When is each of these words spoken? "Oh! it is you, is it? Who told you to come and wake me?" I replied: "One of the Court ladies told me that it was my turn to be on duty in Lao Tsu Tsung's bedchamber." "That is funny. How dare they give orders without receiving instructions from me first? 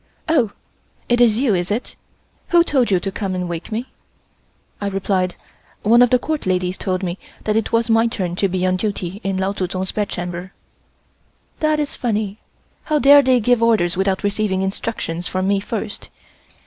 "Oh! 0.27 0.49
it 1.07 1.21
is 1.21 1.37
you, 1.37 1.53
is 1.53 1.69
it? 1.69 1.95
Who 2.47 2.63
told 2.63 2.89
you 2.89 2.99
to 2.99 3.11
come 3.11 3.35
and 3.35 3.47
wake 3.47 3.71
me?" 3.71 3.89
I 4.81 4.87
replied: 4.87 5.35
"One 5.83 6.01
of 6.01 6.09
the 6.09 6.17
Court 6.17 6.47
ladies 6.47 6.75
told 6.75 7.03
me 7.03 7.19
that 7.43 7.55
it 7.55 7.71
was 7.71 7.87
my 7.87 8.07
turn 8.07 8.35
to 8.37 8.47
be 8.49 8.65
on 8.65 8.77
duty 8.77 9.21
in 9.23 9.37
Lao 9.37 9.51
Tsu 9.51 9.67
Tsung's 9.67 9.91
bedchamber." 9.91 10.53
"That 11.59 11.79
is 11.79 11.95
funny. 11.95 12.39
How 12.85 12.97
dare 12.97 13.21
they 13.21 13.39
give 13.39 13.61
orders 13.61 13.95
without 13.95 14.23
receiving 14.23 14.63
instructions 14.63 15.27
from 15.27 15.47
me 15.47 15.59
first? 15.59 16.09